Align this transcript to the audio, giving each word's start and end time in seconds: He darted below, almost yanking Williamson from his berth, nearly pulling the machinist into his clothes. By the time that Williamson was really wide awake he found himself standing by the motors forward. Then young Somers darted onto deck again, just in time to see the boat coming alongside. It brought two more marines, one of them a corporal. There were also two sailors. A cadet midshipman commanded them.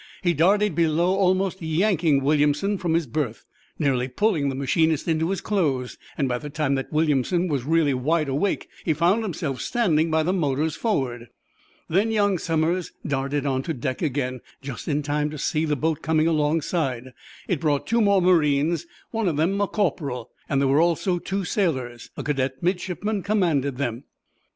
He 0.23 0.33
darted 0.33 0.73
below, 0.73 1.13
almost 1.13 1.61
yanking 1.61 2.23
Williamson 2.23 2.79
from 2.79 2.95
his 2.95 3.05
berth, 3.05 3.45
nearly 3.77 4.07
pulling 4.07 4.49
the 4.49 4.55
machinist 4.55 5.07
into 5.07 5.29
his 5.29 5.41
clothes. 5.41 5.99
By 6.19 6.39
the 6.39 6.49
time 6.49 6.73
that 6.73 6.91
Williamson 6.91 7.47
was 7.47 7.65
really 7.65 7.93
wide 7.93 8.27
awake 8.27 8.67
he 8.83 8.95
found 8.95 9.21
himself 9.21 9.61
standing 9.61 10.09
by 10.09 10.23
the 10.23 10.33
motors 10.33 10.75
forward. 10.75 11.29
Then 11.87 12.09
young 12.09 12.39
Somers 12.39 12.91
darted 13.05 13.45
onto 13.45 13.73
deck 13.73 14.01
again, 14.01 14.41
just 14.59 14.87
in 14.87 15.03
time 15.03 15.29
to 15.29 15.37
see 15.37 15.65
the 15.65 15.75
boat 15.75 16.01
coming 16.01 16.25
alongside. 16.25 17.13
It 17.47 17.59
brought 17.59 17.85
two 17.85 18.01
more 18.01 18.23
marines, 18.23 18.87
one 19.11 19.27
of 19.27 19.37
them 19.37 19.61
a 19.61 19.67
corporal. 19.67 20.31
There 20.49 20.65
were 20.67 20.81
also 20.81 21.19
two 21.19 21.45
sailors. 21.45 22.09
A 22.17 22.23
cadet 22.23 22.63
midshipman 22.63 23.21
commanded 23.21 23.77
them. 23.77 24.05